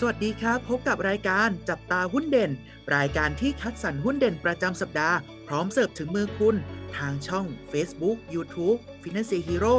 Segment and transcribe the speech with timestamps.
[0.00, 2.50] สวัสดีครับ พบกับรายการจับตาหุ้นเด่น
[2.96, 5.16] รายการที่คัดสรรหุ้นเด่นประจำสัปดาห์
[5.48, 6.56] พร้อมเสิร์ฟถึงมือคุณ
[6.96, 9.76] ทางช่อง Facebook YouTube Finance Hero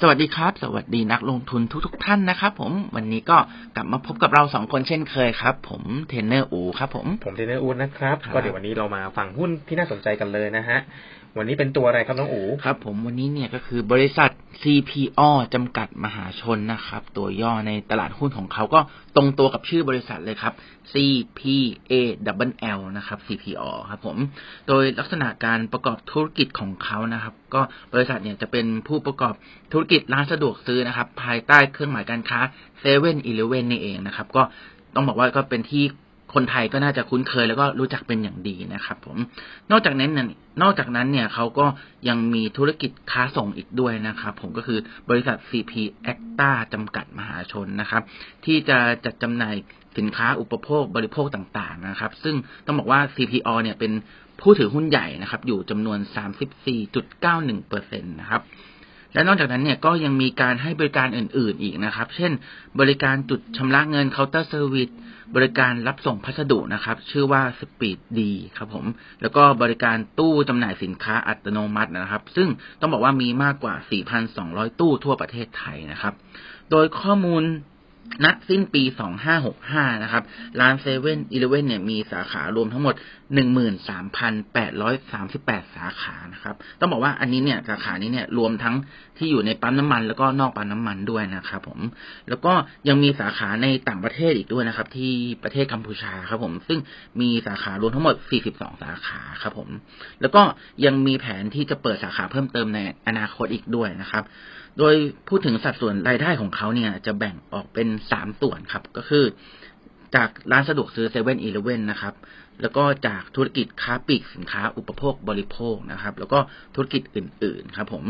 [0.00, 3.38] สวัสดีครับ สวัสดีนักลงทุนทุกๆทท่านนะครับผมวันนี้ก็
[3.76, 10.78] กลับมาพบกับเราสองคนเช่นเคยครับ ผมเทรนเนอร์อูครับผมผมเทรนเนอร์อูดนะครับครับ ก็เดี๋ยววันนี้เรามาฟังหุ้นที่น่าสนใจกันเลยนะฮะ
[11.38, 14.30] วันนี้เป็นตัวอะไรครับน้องอูครับ ผมวันนี้เนี่ยก็คือบริษัท
[14.62, 18.80] CPO จำกัดมหาชนนะครับ ตัวย่อในตลาดหุ้นของเขาก็
[19.16, 20.54] ตรงตัวกับชื่อบริษัทเลยครับ
[20.92, 21.92] CPA
[22.26, 24.16] double L นะครับ CPO ครับผม
[24.68, 27.62] โดยลักษณะการประกอบธุรกิจของเขานะครับ ก็
[27.92, 29.34] บริษัทเนี่ยจะเป็นผู้ประกอบ
[29.72, 33.14] ธุรกิจร้านสะดวกซื้อนะครับ ภายใต้เครื่องหมายการค้า7 e เ e ่ e
[33.58, 34.42] อนี่เองนะครับ ก็
[34.94, 35.84] ต้องบอกว่าก็เป็นที่
[36.34, 39.16] คนไทยก็น่าจะคุ้นเคยแล้วก็รู้จักเป็นอย่างดีนะครับ ผม
[39.70, 40.20] นอกจากนั้นน
[40.62, 41.66] นอกจากนั้นเนี่ยเขาก็
[42.08, 44.78] ยังมีธุรกิจค้าส่งอีกด้วยนะครับ ผมก็คือ
[45.10, 45.72] บริษัท CP
[46.12, 48.02] Axtra จำกัดมหาชนนะครับ
[48.44, 49.54] ที่จะจัดจำหน่าย
[49.98, 53.92] สินค้าอุปโภคบริโภคต่างๆนะครับ ซึ่งต้องบอกว่า CPALL เนี่ยเป็น
[54.40, 55.98] ผู้ถือหุ้นใหญ่นะครับ อยู่จำนวน
[56.80, 58.42] 34.91%นะครับ
[59.14, 62.32] และนอกจากนั้นเนี่ยก็ยังมีการให้บริการอื่น ๆอีกนะครับ เช่น
[62.80, 64.90] บริการจุดชำระเงินเคาน์เตอร์เซอร์วิส
[65.36, 68.20] บริการรับส่งพัสดุนะครับ ชื่อว่า Speed D
[68.56, 68.84] ครับผม
[69.22, 72.48] แล้วก็บริการตู้จำหน่ายสินค้าอัตโนมัตินะครับ ซึ่ง
[72.80, 73.74] ต้องบอกว่ามีมากกว่า
[74.28, 76.14] 4,200 ตู้ทั่วประเทศไทยนะครับ
[76.70, 77.42] โดยข้อมูล
[78.24, 78.82] ณสิ้นปี
[79.42, 80.22] 2565 นะครับ
[80.60, 82.94] ร้านเซเว่นอีเลเว่นเนี่ยมีสาขารวมทั้งหมด
[83.34, 88.74] 13,838 สาขา นะครับ ต้องบอกว่าอันนี้เนี่ยสาขานี้เนี่ยรวมทั้ง
[89.18, 91.80] ที่อยู่ในปั๊มน้ำมัน แล้วก็นอกปั๊มน้ำมันด้วยนะครับผม
[92.28, 92.52] แล้วก็
[92.88, 96.78] ยังมีสาขาในต่างประเทศอีกด้วยนะครับ ที่ประเทศกัมพูชาครับผม ซึ่ง
[97.20, 98.14] มีสาขารวมทั้งหมด
[98.48, 99.68] 42 สาขาครับผม
[100.20, 100.42] แล้วก็
[100.84, 104.24] ยังมีแผนที่จะเปิดสาขาเพิ่มเติมในอนาคตอีกด้วยนะครับ
[104.78, 104.94] โดย
[105.28, 109.24] พูดถึงสัดส่วนรายได้ของเขาเนี่ย จะแบ่งออกเป็นสามส่วนครับ ก็คือ
[110.14, 112.14] จากร้านสะดวกซื้อเซเว่นอีเลเว่นนะครับ
[112.62, 116.38] แล้วก็จากธุรกิจค้าปลีกสินค้าอุปโภคบริโภคนะครับ แล้วก็
[116.74, 118.04] ธุรกิจอื่น ๆ ครับผม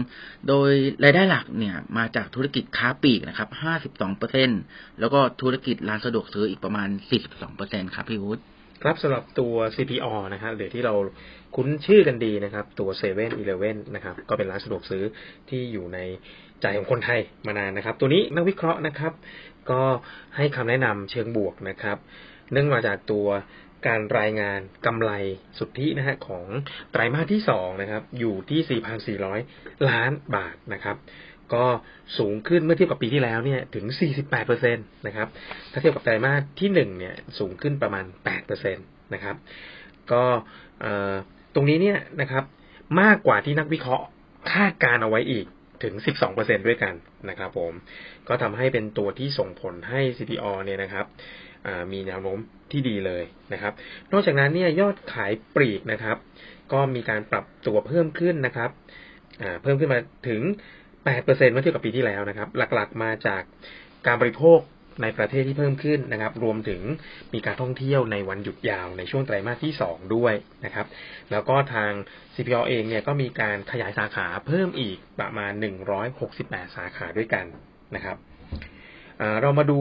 [0.49, 0.71] โดย
[1.05, 3.49] รายได้หลักเนี่ยมาจากธุรกิจค้าปลีกนะครับ
[3.83, 4.51] 52เปอร์เซ็น
[5.01, 6.89] แล้วก็ธุรกิจร้านสะดวกซื้ออีกประมาณ
[7.23, 8.43] 42เปอร์เซ็นครับพี่วุฒิ
[8.83, 10.95] ครับสำหรับตัว CPO นะฮะหรือที่เรา
[11.57, 15.05] คุ้นชื่อกันดีนะครับ ตัว7 e เ e ่ e อนะครับ ก็เป็นร้านสะดวกซื้อ
[15.51, 15.99] ที่อยู่ใน
[16.63, 19.13] ใจของคนไทยมานานนะครับ ตัวนี้นักวิเคราะห์นะครับ
[19.71, 19.83] ก็
[20.37, 21.99] ให้คำแนะนำเชิงบวกนะครับ
[22.53, 23.27] เนื่องมาจากตัว
[23.87, 25.13] การรายงานกำไร
[25.59, 26.45] สุทธินะฮะของ
[26.93, 30.97] ไตรมาสที่สองนะครับ อยู่ที่ 4,400 ล้านบาทนะครับ
[31.55, 31.65] ก็
[32.19, 33.85] สูงขึ้นเมื่อเทียบกับปีที่แล้วเนี่ยถึง
[34.31, 35.29] 48%นะครับ
[35.73, 38.05] ถ้าเทียบกับไตรมาสที่ 1 เนี่ยสูงขึ้นประมาณ
[38.39, 39.37] 8%นะครับ
[40.13, 40.23] ก็
[41.55, 42.45] ตรงนี้เนี่ยนะครับ
[43.01, 44.05] มากกว่าที่นักวิเคราะห์
[44.53, 45.47] คาดการเอาไว้อีก
[45.83, 45.95] ถึง
[46.31, 46.95] 12%ด้วยกัน
[47.29, 47.73] นะครับผม
[48.29, 51.07] ก็ทำให้เป็นตัวที่ส่งผลให้ CPO เนี่ยนะครับ
[51.93, 52.39] มีแนวโน้ม
[52.71, 53.73] ที่ดีเลยนะครับ
[54.13, 56.17] นอกจากนั้นเนี่ยยอดขายปลีกนะครับ
[56.73, 58.71] ก็มีการปรับตัวเพิ่มขึ้นนะครับ
[59.63, 59.99] เพิ่มขึ้นมา
[60.29, 60.43] ถึง
[61.05, 63.43] 8%เมื่อเทียบกับปีที่แล้วนะครับ หลักๆมาจาก
[64.07, 64.61] การบริโภค
[65.03, 66.81] ในประเทศที่เพิ่มขึ้นนะครับ รวมถึง
[67.35, 70.87] มีการท่องเที่ยวในวันหยุดยาวในช่วงไตรมาสที่ 2 ด้วยนะครับ
[71.31, 71.93] แล้วก็ทาง
[72.35, 75.53] CPO เองเนี่ยก็มีการขยายสาขาเพิ่มอีกประมาณ
[76.15, 77.45] 168 สาขาด้วยกัน
[77.95, 78.17] นะครับ
[79.41, 79.81] เรามาดู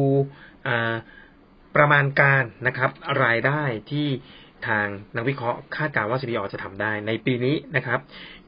[1.76, 2.92] ประมาณการนะครับ
[3.24, 3.62] รายได้
[3.92, 4.08] ที่
[4.68, 8.00] ทางนักวิเคราะห์คาดการณ์ว่า CPO จะทำได้ในปีนี้นะครับ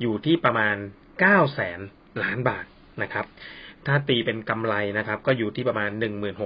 [0.01, 0.75] อยู่ที่ประมาณ
[1.15, 1.79] 9แสน
[2.23, 2.65] ล้านบาท
[3.03, 3.25] นะครับ
[3.87, 5.89] ถ้าตีเป็นกำไรนะครับ ก็อยู่ที่ประมาณ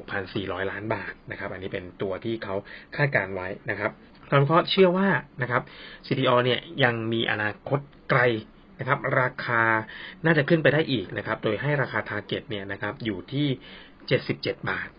[0.07, 2.55] 16,400 ล้านบาทนะครับ อันนี้เป็นตัวที่เขา
[2.95, 3.91] คาดการไว้นะครับ
[4.29, 5.09] ทางวิเคราะห์เชื่อว่า
[5.41, 5.61] นะครับ
[6.05, 7.79] CPO เนี่ยยังมีอนาคต
[8.09, 8.21] ไกล
[8.79, 9.63] นะครับ ราคา
[10.25, 13.47] น่าจะขึ้นไปได้อีกนะครับ โดยให้ราคา target เนี่ยนะครับ อยู่ที่
[14.07, 14.89] 77 บาท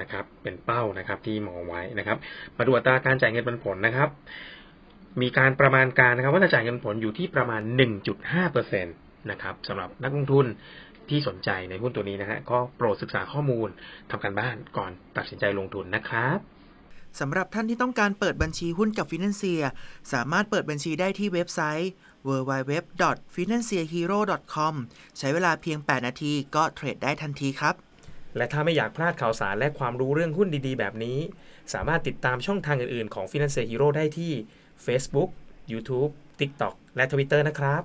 [0.00, 2.18] นะครับ เป็นเป้านะครับที่มองไว้นะครับ
[2.56, 4.08] มาดูอัตราการจ่ายเงินปันผลนะครับ
[5.22, 10.46] มีการประมาณการนะครับ ว่าจะจ่ายเงินผลอยู่ที่ประมาณ 1.5%นะครับสำหรับนักลงทุน
[11.08, 13.68] ที่สนใจในหุ้นตัวนี้นะฮะก็โปรดศึกษาข้อมูล
[14.10, 16.38] ทำการบ้านก่อนตัดสินใจลงทุนนะครับ
[17.20, 19.62] สำหรับท่านที่ต้องการเปิดบัญชีหุ้นกับฟินันเซีย
[20.12, 21.90] สามารถเปิดบัญชีได้ที่เว็บไซต์
[22.28, 24.74] www.financehero.com
[25.18, 27.74] ใช้เวลาเพียง 8 นาทีก็เทรดได้ทันทีครับ
[28.36, 31.18] และถ้าไม่อยากพลาดข่าวสารและความรู้เรื่องหุ้นดีๆ แบบนี้
[31.74, 34.32] สามารถติดตามช่องทางอื่นๆ ของ Finance Hero ได้ที่
[34.86, 35.30] Facebook,
[35.72, 36.10] YouTube,
[36.40, 37.82] TikTok และ Twitter นะครับ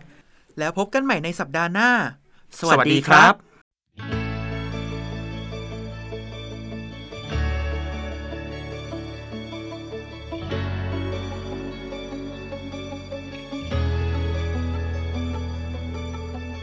[0.59, 1.91] แล้วพบกันใหม่ในสัปดาห์หน้า
[2.59, 3.33] สวัสดีครับ